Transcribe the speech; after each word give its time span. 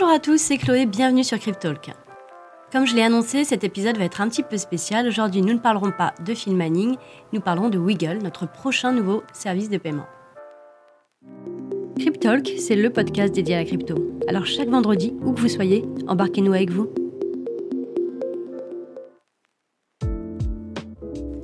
Bonjour 0.00 0.14
à 0.14 0.18
tous, 0.18 0.38
c'est 0.38 0.56
Chloé, 0.56 0.86
bienvenue 0.86 1.22
sur 1.22 1.38
Cryptalk. 1.38 1.90
Comme 2.72 2.86
je 2.86 2.94
l'ai 2.94 3.02
annoncé, 3.02 3.44
cet 3.44 3.64
épisode 3.64 3.98
va 3.98 4.04
être 4.04 4.22
un 4.22 4.30
petit 4.30 4.42
peu 4.42 4.56
spécial. 4.56 5.06
Aujourd'hui, 5.06 5.42
nous 5.42 5.52
ne 5.52 5.58
parlerons 5.58 5.90
pas 5.90 6.14
de 6.24 6.32
Phil 6.32 6.56
Manning, 6.56 6.96
nous 7.34 7.40
parlerons 7.42 7.68
de 7.68 7.76
Wiggle, 7.78 8.20
notre 8.22 8.50
prochain 8.50 8.92
nouveau 8.92 9.22
service 9.34 9.68
de 9.68 9.76
paiement. 9.76 10.06
Cryptalk, 11.98 12.50
c'est 12.56 12.76
le 12.76 12.88
podcast 12.88 13.34
dédié 13.34 13.56
à 13.56 13.58
la 13.58 13.66
crypto. 13.66 13.94
Alors 14.26 14.46
chaque 14.46 14.70
vendredi, 14.70 15.12
où 15.22 15.32
que 15.32 15.40
vous 15.40 15.50
soyez, 15.50 15.84
embarquez-nous 16.08 16.54
avec 16.54 16.70
vous. 16.70 16.88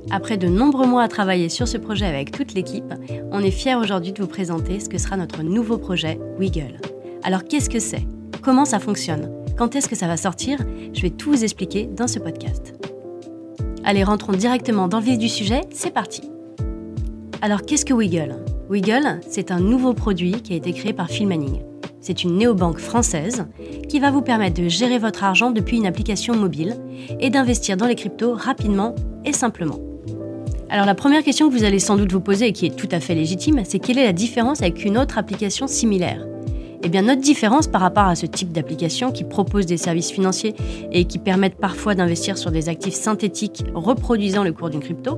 Après 0.09 0.37
de 0.37 0.47
nombreux 0.47 0.87
mois 0.87 1.03
à 1.03 1.07
travailler 1.07 1.49
sur 1.49 1.67
ce 1.67 1.77
projet 1.77 2.07
avec 2.07 2.31
toute 2.31 2.55
l'équipe, 2.55 2.91
on 3.31 3.43
est 3.43 3.51
fiers 3.51 3.75
aujourd'hui 3.75 4.13
de 4.13 4.21
vous 4.23 4.27
présenter 4.27 4.79
ce 4.79 4.89
que 4.89 4.97
sera 4.97 5.15
notre 5.15 5.43
nouveau 5.43 5.77
projet 5.77 6.19
Wiggle. 6.39 6.79
Alors 7.21 7.43
qu'est-ce 7.43 7.69
que 7.69 7.79
c'est? 7.79 8.07
Comment 8.47 8.63
ça 8.63 8.79
fonctionne 8.79 9.29
Quand 9.57 9.75
est-ce 9.75 9.89
que 9.89 9.95
ça 9.97 10.07
va 10.07 10.15
sortir 10.15 10.57
Je 10.93 11.01
vais 11.01 11.09
tout 11.09 11.31
vous 11.31 11.43
expliquer 11.43 11.85
dans 11.85 12.07
ce 12.07 12.17
podcast. 12.17 12.73
Allez, 13.83 14.05
rentrons 14.05 14.31
directement 14.31 14.87
dans 14.87 14.99
le 14.99 15.03
vif 15.03 15.17
du 15.17 15.27
sujet, 15.27 15.63
c'est 15.69 15.93
parti 15.93 16.21
Alors 17.41 17.63
qu'est-ce 17.63 17.83
que 17.83 17.93
Wiggle? 17.93 18.37
Wiggle, 18.69 19.19
c'est 19.29 19.51
un 19.51 19.59
nouveau 19.59 19.93
produit 19.93 20.41
qui 20.41 20.53
a 20.53 20.55
été 20.55 20.71
créé 20.71 20.93
par 20.93 21.09
Phil 21.09 21.27
Manning. 21.27 21.59
C'est 21.99 22.23
une 22.23 22.37
néobanque 22.37 22.77
française 22.77 23.47
qui 23.89 23.99
va 23.99 24.11
vous 24.11 24.21
permettre 24.21 24.61
de 24.61 24.69
gérer 24.69 24.97
votre 24.97 25.25
argent 25.25 25.51
depuis 25.51 25.75
une 25.75 25.85
application 25.85 26.33
mobile 26.33 26.77
et 27.19 27.29
d'investir 27.29 27.75
dans 27.75 27.85
les 27.85 27.95
cryptos 27.95 28.33
rapidement 28.33 28.95
et 29.25 29.33
simplement. 29.33 29.79
Alors 30.69 30.85
la 30.85 30.95
première 30.95 31.23
question 31.23 31.49
que 31.49 31.53
vous 31.53 31.65
allez 31.65 31.79
sans 31.79 31.97
doute 31.97 32.13
vous 32.13 32.21
poser 32.21 32.47
et 32.47 32.53
qui 32.53 32.65
est 32.65 32.77
tout 32.77 32.89
à 32.93 33.01
fait 33.01 33.13
légitime, 33.13 33.63
c'est 33.65 33.79
quelle 33.79 33.97
est 33.97 34.05
la 34.05 34.13
différence 34.13 34.61
avec 34.61 34.85
une 34.85 34.97
autre 34.97 35.17
application 35.17 35.67
similaire? 35.67 36.25
Eh 36.83 36.89
bien 36.89 37.01
notre 37.01 37.21
différence 37.21 37.67
par 37.67 37.81
rapport 37.81 38.05
à 38.05 38.15
ce 38.15 38.25
type 38.25 38.51
d'application 38.51 39.11
qui 39.11 39.23
propose 39.23 39.65
des 39.65 39.77
services 39.77 40.11
financiers 40.11 40.55
et 40.91 41.05
qui 41.05 41.17
permettent 41.17 41.57
parfois 41.57 41.95
d'investir 41.95 42.37
sur 42.37 42.51
des 42.51 42.69
actifs 42.69 42.93
synthétiques 42.93 43.63
reproduisant 43.73 44.43
le 44.43 44.53
cours 44.53 44.69
d'une 44.69 44.81
crypto, 44.81 45.17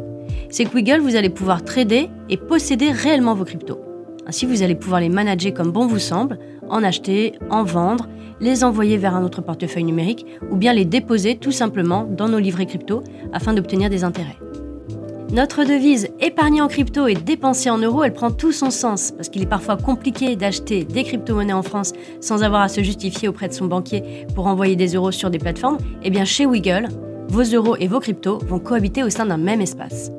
c'est 0.49 0.65
que 0.65 0.73
Wiggle, 0.73 1.01
vous 1.01 1.15
allez 1.15 1.29
pouvoir 1.29 1.63
trader 1.63 2.09
et 2.29 2.37
posséder 2.37 2.91
réellement 2.91 3.33
vos 3.33 3.45
cryptos. 3.45 3.79
Ainsi, 4.25 4.45
vous 4.45 4.61
allez 4.61 4.75
pouvoir 4.75 5.01
les 5.01 5.09
manager 5.09 5.53
comme 5.53 5.71
bon 5.71 5.87
vous 5.87 5.99
semble, 5.99 6.37
en 6.69 6.83
acheter, 6.83 7.33
en 7.49 7.63
vendre, 7.63 8.07
les 8.39 8.63
envoyer 8.63 8.97
vers 8.97 9.15
un 9.15 9.23
autre 9.23 9.41
portefeuille 9.41 9.83
numérique 9.83 10.25
ou 10.51 10.55
bien 10.55 10.73
les 10.73 10.85
déposer 10.85 11.35
tout 11.35 11.51
simplement 11.51 12.05
dans 12.05 12.29
nos 12.29 12.39
livrets 12.39 12.67
crypto 12.67 13.03
afin 13.33 13.53
d'obtenir 13.53 13.89
des 13.89 14.03
intérêts. 14.03 14.37
Notre 15.31 15.63
devise 15.63 16.09
épargner 16.19 16.59
en 16.59 16.67
crypto 16.67 17.05
et 17.05 17.13
dépenser 17.13 17.69
en 17.69 17.77
euros, 17.77 18.03
elle 18.03 18.13
prend 18.13 18.31
tout 18.31 18.51
son 18.51 18.71
sens 18.71 19.11
parce 19.11 19.29
qu'il 19.29 19.43
est 19.43 19.49
parfois 19.49 19.77
compliqué 19.77 20.35
d'acheter 20.35 20.85
des 20.85 21.03
crypto-monnaies 21.03 21.53
en 21.53 21.61
France 21.61 21.93
sans 22.19 22.41
avoir 22.41 22.61
à 22.61 22.67
se 22.67 22.81
justifier 22.81 23.27
auprès 23.27 23.47
de 23.47 23.53
son 23.53 23.65
banquier 23.65 24.25
pour 24.33 24.47
envoyer 24.47 24.75
des 24.75 24.95
euros 24.95 25.11
sur 25.11 25.29
des 25.29 25.37
plateformes. 25.37 25.77
Eh 26.01 26.09
bien 26.09 26.25
chez 26.25 26.47
Wiggle, 26.47 26.87
vos 27.27 27.43
euros 27.43 27.75
et 27.79 27.87
vos 27.87 27.99
cryptos 27.99 28.39
vont 28.39 28.57
cohabiter 28.57 29.03
au 29.03 29.11
sein 29.11 29.27
d'un 29.27 29.37
même 29.37 29.61
espace. 29.61 30.09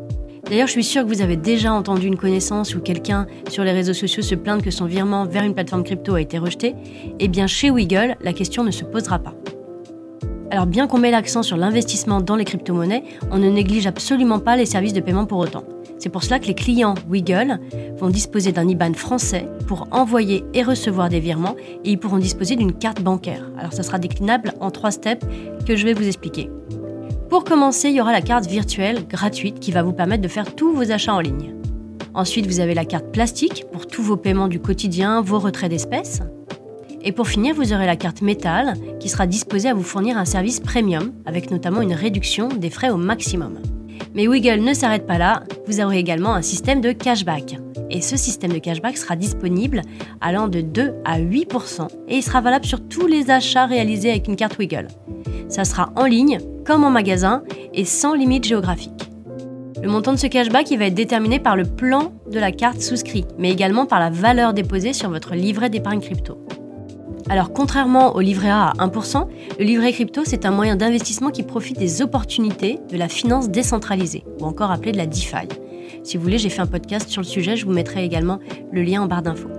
D'ailleurs, 0.49 0.69
je 0.69 0.73
suis 0.73 0.85
sûre 0.85 1.03
que 1.03 1.09
vous 1.09 1.23
avez 1.23 1.37
déjà 1.37 1.73
entendu 1.73 2.07
une 2.07 2.17
connaissance 2.17 2.75
ou 2.77 2.81
quelqu'un 2.81 3.27
sur 3.49 3.65
les 3.65 3.73
réseaux 3.73 3.95
sociaux 3.95 4.23
se 4.23 4.35
plaindre 4.37 4.63
que 4.63 4.71
son 4.71 4.87
virement 4.87 5.25
vers 5.25 5.43
une 5.43 5.55
plateforme 5.55 5.85
crypto 5.85 6.15
a 6.15 6.21
été 6.21 6.39
rejeté. 6.39 6.75
Eh 7.19 7.29
bien, 7.29 7.47
chez 7.47 7.71
Wiggle, 7.71 8.17
la 8.21 8.33
question 8.33 8.65
ne 8.65 8.71
se 8.71 8.85
posera 8.85 9.19
pas. 9.19 9.35
Alors 10.53 10.67
bien 10.67 10.89
qu'on 10.89 10.99
met 10.99 11.13
l'accent 11.13 11.45
sur 11.45 11.57
l'investissement 11.57 12.21
dans 12.21 12.35
les 12.35 12.45
crypto-monnaies, 12.45 13.05
on 13.31 13.39
ne 13.39 13.49
néglige 13.49 13.87
absolument 13.87 14.41
pas 14.41 14.57
les 14.57 14.67
services 14.67 14.93
de 14.93 15.01
paiement 15.01 15.25
pour 15.25 15.39
autant. 15.39 15.63
C'est 15.99 16.09
pour 16.09 16.25
cela 16.25 16.41
que 16.41 16.47
les 16.47 16.55
clients 16.55 16.95
Wiggle 17.09 17.61
vont 17.99 18.09
disposer 18.09 18.51
d'un 18.51 18.67
IBAN 18.67 18.95
français 18.95 19.47
pour 19.69 19.87
envoyer 19.93 20.45
et 20.55 20.63
recevoir 20.63 21.09
des 21.09 21.21
virements 21.21 21.55
et 21.85 21.93
ils 21.93 21.99
pourront 21.99 22.19
disposer 22.19 22.57
d'une 22.57 22.73
carte 22.73 23.01
bancaire. 23.01 23.49
Alors 23.59 23.73
ça 23.73 23.85
sera 23.85 23.99
déclinable 23.99 24.53
en 24.61 24.73
trois 24.73 24.91
steps 24.91 25.25
que 25.67 25.77
je 25.77 25.85
vais 25.85 25.93
vous 25.93 26.07
expliquer. 26.07 26.51
Pour 27.29 27.45
commencer, 27.45 27.91
il 27.91 27.95
y 27.95 28.01
aura 28.01 28.13
la 28.13 28.23
carte 28.23 28.47
virtuelle 28.47 29.07
gratuite 29.07 29.61
qui 29.61 29.71
va 29.71 29.85
vous 29.85 29.93
permettre 29.93 30.23
de 30.23 30.29
faire 30.29 30.55
tous 30.57 30.73
vos 30.73 30.91
achats 30.91 31.15
en 31.15 31.21
ligne. 31.21 31.55
Ensuite, 32.13 32.47
vous 32.47 32.59
avez 32.59 32.75
la 32.75 32.85
carte 32.85 33.13
plastique 33.13 33.67
pour 33.71 33.87
tous 33.87 34.03
vos 34.03 34.17
paiements 34.17 34.49
du 34.49 34.59
quotidien, 34.59 35.21
vos 35.21 35.39
retraits 35.39 35.71
d'espèces. 35.71 36.23
Et 37.11 37.13
pour 37.13 37.27
finir, 37.27 37.57
vous 37.57 37.73
aurez 37.73 37.87
la 37.87 37.97
carte 37.97 38.23
métal 38.23 38.75
qui 39.01 39.09
sera 39.09 39.27
disposée 39.27 39.69
à 39.69 39.75
vous 39.75 39.83
fournir 39.83 40.17
un 40.17 40.25
service 40.25 40.61
premium 40.61 41.11
avec 41.27 41.51
notamment 41.51 41.83
une 41.83 41.93
réduction 41.93 42.47
des 42.47 42.71
frais 42.71 42.91
au 42.91 42.97
maximum. 42.97 43.59
Mais 44.15 44.29
Wiggle 44.29 44.61
ne 44.61 44.73
s'arrête 44.73 45.09
pas 45.09 45.19
là, 45.19 45.43
vous 45.67 45.81
aurez 45.81 45.99
également 45.99 46.37
un 46.37 46.43
système 46.43 46.81
de 46.81 46.93
cashback. 46.93 47.59
Et 47.91 48.01
ce 48.01 48.17
système 48.17 48.53
de 48.53 48.59
cashback 48.59 48.97
sera 48.97 49.17
disponible 49.17 49.83
allant 50.21 50.47
de 50.47 50.61
2 50.61 50.93
à 51.05 51.19
8% 51.19 51.89
et 52.07 52.19
il 52.19 52.23
sera 52.23 52.41
valable 52.41 52.65
sur 52.65 52.81
tous 52.87 53.09
les 53.09 53.33
achats 53.33 53.67
réalisés 53.67 54.11
avec 54.11 54.29
une 54.29 54.37
carte 54.37 54.57
Wiggle. 54.59 54.87
Ça 55.49 55.65
sera 55.65 55.93
en 55.97 56.05
ligne, 56.05 56.39
comme 56.65 56.85
en 56.85 56.91
magasin, 56.91 57.43
et 57.75 57.85
sans 57.85 58.15
limite 58.15 58.45
géographique. 58.45 59.11
Le 59.83 59.89
montant 59.89 60.13
de 60.13 60.19
ce 60.19 60.29
cashback 60.29 60.71
va 60.75 60.85
être 60.85 60.95
déterminé 60.95 61.41
par 61.41 61.57
le 61.57 61.65
plan 61.65 62.13
de 62.31 62.39
la 62.39 62.53
carte 62.53 62.81
souscrit, 62.81 63.25
mais 63.37 63.51
également 63.51 63.87
par 63.87 63.99
la 63.99 64.11
valeur 64.11 64.55
déposée 64.55 64.93
sur 64.93 65.11
votre 65.11 65.35
livret 65.35 65.71
d'épargne 65.71 66.01
crypto. 66.01 66.39
Alors 67.29 67.53
contrairement 67.53 68.15
au 68.17 68.21
livret 68.21 68.51
A 68.51 68.69
à 68.69 68.87
1%, 68.87 69.27
le 69.59 69.65
livret 69.65 69.93
crypto, 69.93 70.23
c'est 70.25 70.47
un 70.47 70.51
moyen 70.51 70.77
d'investissement 70.77 71.31
qui 71.31 71.43
profite 71.43 71.79
des 71.79 72.03
opportunités 72.03 72.79
de 72.91 72.97
la 72.97 73.09
finance 73.09 73.51
décentralisée, 73.51 74.25
ou 74.41 74.45
encore 74.45 74.71
appelée 74.71 74.93
de 74.93 74.97
la 74.97 75.07
DeFi. 75.07 75.49
Si 76.03 76.17
vous 76.17 76.23
voulez, 76.23 76.39
j'ai 76.39 76.49
fait 76.49 76.63
un 76.63 76.67
podcast 76.67 77.09
sur 77.09 77.21
le 77.23 77.27
sujet, 77.27 77.57
je 77.57 77.67
vous 77.67 77.73
mettrai 77.73 78.05
également 78.05 78.39
le 78.73 78.83
lien 78.83 79.03
en 79.03 79.07
barre 79.07 79.23
d'infos. 79.23 79.51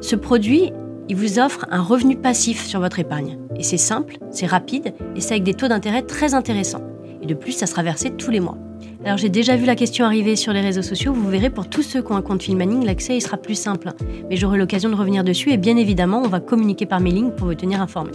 Ce 0.00 0.16
produit, 0.16 0.72
il 1.08 1.16
vous 1.16 1.38
offre 1.38 1.66
un 1.70 1.82
revenu 1.82 2.16
passif 2.16 2.64
sur 2.64 2.80
votre 2.80 2.98
épargne. 2.98 3.38
Et 3.56 3.62
c'est 3.62 3.76
simple, 3.76 4.16
c'est 4.30 4.46
rapide, 4.46 4.94
et 5.16 5.20
c'est 5.20 5.32
avec 5.32 5.42
des 5.42 5.54
taux 5.54 5.68
d'intérêt 5.68 6.02
très 6.02 6.34
intéressants. 6.34 6.82
Et 7.22 7.26
de 7.26 7.34
plus, 7.34 7.52
ça 7.52 7.66
sera 7.66 7.82
versé 7.82 8.10
tous 8.10 8.30
les 8.30 8.40
mois. 8.40 8.56
Alors 9.04 9.18
j'ai 9.18 9.28
déjà 9.28 9.54
vu 9.54 9.66
la 9.66 9.76
question 9.76 10.06
arriver 10.06 10.34
sur 10.34 10.54
les 10.54 10.62
réseaux 10.62 10.80
sociaux, 10.80 11.12
vous 11.12 11.28
verrez 11.28 11.50
pour 11.50 11.68
tous 11.68 11.82
ceux 11.82 12.00
qui 12.00 12.10
ont 12.10 12.16
un 12.16 12.22
compte 12.22 12.42
Filmanning, 12.42 12.86
l'accès 12.86 13.20
sera 13.20 13.36
plus 13.36 13.54
simple. 13.54 13.90
Mais 14.30 14.36
j'aurai 14.36 14.56
l'occasion 14.56 14.88
de 14.88 14.94
revenir 14.94 15.24
dessus 15.24 15.52
et 15.52 15.58
bien 15.58 15.76
évidemment, 15.76 16.22
on 16.24 16.28
va 16.28 16.40
communiquer 16.40 16.86
par 16.86 17.00
mailing 17.00 17.30
pour 17.30 17.46
vous 17.46 17.54
tenir 17.54 17.82
informé. 17.82 18.12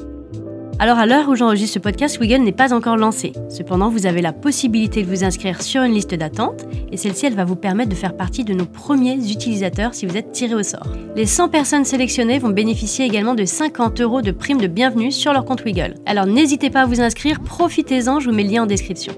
Alors 0.80 0.98
à 0.98 1.06
l'heure 1.06 1.30
où 1.30 1.36
j'enregistre 1.36 1.76
ce 1.76 1.80
podcast, 1.80 2.20
Wiggle 2.20 2.42
n'est 2.42 2.54
pas 2.54 2.74
encore 2.74 2.98
lancé. 2.98 3.34
Cependant, 3.50 3.90
vous 3.90 4.08
avez 4.08 4.22
la 4.22 4.34
possibilité 4.34 5.04
de 5.04 5.08
vous 5.08 5.24
inscrire 5.24 5.62
sur 5.62 5.84
une 5.84 5.94
liste 5.94 6.16
d'attente 6.16 6.66
et 6.92 6.98
celle-ci, 6.98 7.28
elle 7.28 7.36
va 7.36 7.46
vous 7.46 7.58
permettre 7.58 7.90
de 7.90 7.96
faire 7.96 8.18
partie 8.18 8.44
de 8.44 8.56
nos 8.56 8.66
premiers 8.66 9.14
utilisateurs 9.14 9.94
si 9.94 10.08
vous 10.08 10.18
êtes 10.18 10.32
tiré 10.32 10.56
au 10.56 10.64
sort. 10.64 10.88
Les 11.16 11.28
100 11.28 11.50
personnes 11.50 11.86
sélectionnées 11.86 12.40
vont 12.40 12.50
bénéficier 12.50 13.06
également 13.06 13.36
de 13.36 13.46
50 13.46 14.02
euros 14.02 14.24
de 14.24 14.32
prime 14.32 14.60
de 14.60 14.68
bienvenue 14.68 15.12
sur 15.12 15.34
leur 15.34 15.46
compte 15.46 15.64
Wiggle. 15.66 15.96
Alors 16.08 16.26
n'hésitez 16.26 16.72
pas 16.72 16.82
à 16.82 16.86
vous 16.88 17.02
inscrire, 17.02 17.42
profitez-en, 17.42 18.20
je 18.20 18.30
vous 18.30 18.36
mets 18.36 18.44
le 18.44 18.50
lien 18.50 18.64
en 18.64 18.66
description. 18.66 19.14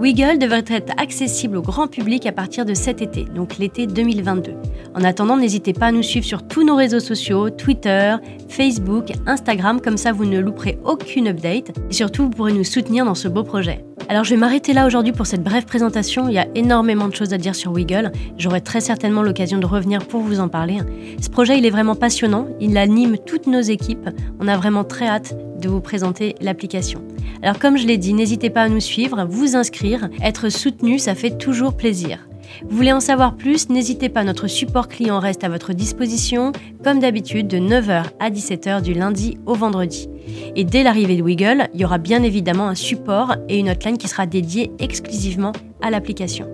Wiggle 0.00 0.38
devrait 0.38 0.64
être 0.68 0.94
accessible 0.96 1.58
au 1.58 1.62
grand 1.62 1.86
public 1.86 2.24
à 2.24 2.32
partir 2.32 2.64
de 2.64 2.72
cet 2.72 3.02
été, 3.02 3.24
donc 3.24 3.58
l'été 3.58 3.86
2022. 3.86 4.54
En 4.94 5.04
attendant, 5.04 5.36
n'hésitez 5.36 5.74
pas 5.74 5.88
à 5.88 5.92
nous 5.92 6.02
suivre 6.02 6.24
sur 6.24 6.48
tous 6.48 6.64
nos 6.64 6.74
réseaux 6.74 7.00
sociaux, 7.00 7.50
Twitter, 7.50 8.16
Facebook, 8.48 9.12
Instagram, 9.26 9.78
comme 9.78 9.98
ça 9.98 10.12
vous 10.12 10.24
ne 10.24 10.40
louperez 10.40 10.78
aucune 10.86 11.28
update. 11.28 11.76
Et 11.90 11.92
surtout, 11.92 12.22
vous 12.22 12.30
pourrez 12.30 12.54
nous 12.54 12.64
soutenir 12.64 13.04
dans 13.04 13.14
ce 13.14 13.28
beau 13.28 13.42
projet. 13.42 13.84
Alors 14.08 14.24
je 14.24 14.30
vais 14.30 14.40
m'arrêter 14.40 14.72
là 14.72 14.86
aujourd'hui 14.86 15.12
pour 15.12 15.26
cette 15.26 15.44
brève 15.44 15.66
présentation. 15.66 16.28
Il 16.28 16.34
y 16.34 16.38
a 16.38 16.48
énormément 16.54 17.06
de 17.06 17.14
choses 17.14 17.34
à 17.34 17.38
dire 17.38 17.54
sur 17.54 17.72
Wiggle. 17.72 18.10
J'aurai 18.38 18.62
très 18.62 18.80
certainement 18.80 19.22
l'occasion 19.22 19.58
de 19.58 19.66
revenir 19.66 20.06
pour 20.06 20.22
vous 20.22 20.40
en 20.40 20.48
parler. 20.48 20.78
Ce 21.20 21.28
projet, 21.28 21.58
il 21.58 21.66
est 21.66 21.70
vraiment 21.70 21.94
passionnant. 21.94 22.46
Il 22.58 22.78
anime 22.78 23.18
toutes 23.18 23.46
nos 23.46 23.60
équipes. 23.60 24.08
On 24.40 24.48
a 24.48 24.56
vraiment 24.56 24.82
très 24.82 25.06
hâte 25.06 25.34
de 25.60 25.68
vous 25.68 25.80
présenter 25.80 26.34
l'application. 26.40 27.02
Alors 27.42 27.58
comme 27.58 27.76
je 27.76 27.86
l'ai 27.86 27.98
dit, 27.98 28.14
n'hésitez 28.14 28.50
pas 28.50 28.62
à 28.62 28.68
nous 28.68 28.80
suivre, 28.80 29.24
vous 29.28 29.56
inscrire, 29.56 30.08
être 30.22 30.48
soutenu, 30.48 30.98
ça 30.98 31.14
fait 31.14 31.38
toujours 31.38 31.76
plaisir. 31.76 32.26
Vous 32.68 32.76
voulez 32.76 32.92
en 32.92 33.00
savoir 33.00 33.36
plus 33.36 33.68
N'hésitez 33.68 34.08
pas, 34.08 34.24
notre 34.24 34.46
support 34.46 34.88
client 34.88 35.18
reste 35.18 35.44
à 35.44 35.48
votre 35.48 35.72
disposition, 35.72 36.52
comme 36.82 36.98
d'habitude, 36.98 37.46
de 37.46 37.58
9h 37.58 38.04
à 38.18 38.30
17h 38.30 38.82
du 38.82 38.92
lundi 38.92 39.38
au 39.46 39.54
vendredi. 39.54 40.08
Et 40.56 40.64
dès 40.64 40.82
l'arrivée 40.82 41.16
de 41.16 41.22
Wiggle, 41.22 41.68
il 41.74 41.80
y 41.80 41.84
aura 41.84 41.98
bien 41.98 42.22
évidemment 42.22 42.68
un 42.68 42.74
support 42.74 43.36
et 43.48 43.58
une 43.58 43.70
hotline 43.70 43.98
qui 43.98 44.08
sera 44.08 44.26
dédiée 44.26 44.72
exclusivement 44.78 45.52
à 45.80 45.90
l'application. 45.90 46.46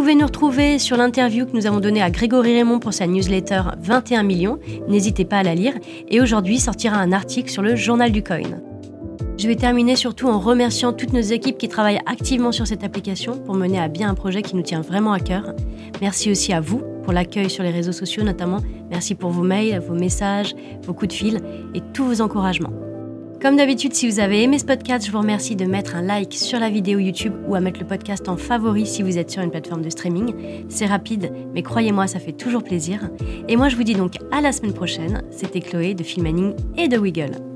Vous 0.00 0.06
pouvez 0.06 0.14
nous 0.14 0.24
retrouver 0.24 0.78
sur 0.78 0.96
l'interview 0.96 1.44
que 1.44 1.52
nous 1.52 1.66
avons 1.66 1.78
donnée 1.78 2.00
à 2.00 2.10
Grégory 2.10 2.54
Raymond 2.54 2.78
pour 2.78 2.94
sa 2.94 3.06
newsletter 3.06 3.64
21 3.82 4.22
millions. 4.22 4.58
N'hésitez 4.88 5.26
pas 5.26 5.36
à 5.36 5.42
la 5.42 5.54
lire. 5.54 5.74
Et 6.08 6.22
aujourd'hui 6.22 6.58
sortira 6.58 6.96
un 6.96 7.12
article 7.12 7.50
sur 7.50 7.60
le 7.60 7.76
journal 7.76 8.10
du 8.10 8.22
coin. 8.22 8.40
Je 9.36 9.46
vais 9.46 9.56
terminer 9.56 9.96
surtout 9.96 10.28
en 10.28 10.40
remerciant 10.40 10.94
toutes 10.94 11.12
nos 11.12 11.20
équipes 11.20 11.58
qui 11.58 11.68
travaillent 11.68 12.00
activement 12.06 12.50
sur 12.50 12.66
cette 12.66 12.82
application 12.82 13.36
pour 13.40 13.54
mener 13.54 13.78
à 13.78 13.88
bien 13.88 14.08
un 14.08 14.14
projet 14.14 14.40
qui 14.40 14.56
nous 14.56 14.62
tient 14.62 14.80
vraiment 14.80 15.12
à 15.12 15.20
cœur. 15.20 15.52
Merci 16.00 16.30
aussi 16.30 16.54
à 16.54 16.62
vous 16.62 16.82
pour 17.02 17.12
l'accueil 17.12 17.50
sur 17.50 17.62
les 17.62 17.70
réseaux 17.70 17.92
sociaux 17.92 18.22
notamment. 18.22 18.60
Merci 18.88 19.14
pour 19.14 19.28
vos 19.28 19.42
mails, 19.42 19.82
vos 19.86 19.92
messages, 19.92 20.54
vos 20.82 20.94
coups 20.94 21.08
de 21.08 21.12
fil 21.12 21.40
et 21.74 21.82
tous 21.92 22.06
vos 22.06 22.22
encouragements. 22.22 22.72
Comme 23.40 23.56
d'habitude, 23.56 23.94
si 23.94 24.06
vous 24.06 24.20
avez 24.20 24.42
aimé 24.42 24.58
ce 24.58 24.66
podcast, 24.66 25.06
je 25.06 25.10
vous 25.10 25.18
remercie 25.18 25.56
de 25.56 25.64
mettre 25.64 25.96
un 25.96 26.02
like 26.02 26.34
sur 26.34 26.60
la 26.60 26.68
vidéo 26.68 26.98
YouTube 26.98 27.32
ou 27.48 27.54
à 27.54 27.60
mettre 27.60 27.80
le 27.80 27.86
podcast 27.86 28.28
en 28.28 28.36
favori 28.36 28.84
si 28.84 29.02
vous 29.02 29.16
êtes 29.16 29.30
sur 29.30 29.42
une 29.42 29.50
plateforme 29.50 29.80
de 29.80 29.88
streaming. 29.88 30.66
C'est 30.68 30.84
rapide, 30.84 31.32
mais 31.54 31.62
croyez-moi, 31.62 32.06
ça 32.06 32.18
fait 32.18 32.32
toujours 32.32 32.62
plaisir. 32.62 33.08
Et 33.48 33.56
moi, 33.56 33.70
je 33.70 33.76
vous 33.76 33.82
dis 33.82 33.94
donc 33.94 34.16
à 34.30 34.42
la 34.42 34.52
semaine 34.52 34.74
prochaine. 34.74 35.22
C'était 35.30 35.60
Chloé 35.60 35.94
de 35.94 36.02
Filmaning 36.02 36.54
et 36.76 36.88
de 36.88 36.98
Wiggle. 36.98 37.49